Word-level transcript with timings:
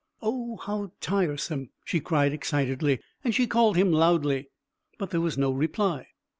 "Oh, 0.19 0.55
how 0.57 0.93
tiresome!" 0.99 1.69
she 1.85 1.99
cried 1.99 2.33
excitedly; 2.33 3.01
and 3.23 3.35
she 3.35 3.45
called 3.45 3.77
him 3.77 3.91
loudly, 3.91 4.49
but 4.97 5.11
there 5.11 5.21
was 5.21 5.37
no 5.37 5.51
reply. 5.51 6.07